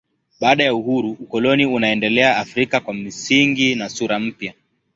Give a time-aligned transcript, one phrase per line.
[0.39, 4.53] Baada ya uhuru ukoloni unaendelea Afrika kwa misingi na sura mpya.